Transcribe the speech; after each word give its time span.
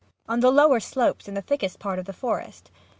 On 0.27 0.39
the 0.39 0.49
lower 0.49 0.79
slopes; 0.79 1.27
in 1.27 1.35
the 1.35 1.43
thickest 1.43 1.77
parts 1.77 1.99
of 1.99 2.05
the 2.07 2.11
forest. 2.11 2.71